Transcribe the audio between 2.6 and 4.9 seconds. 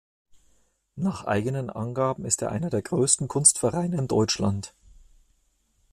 der größten Kunstvereine in Deutschland.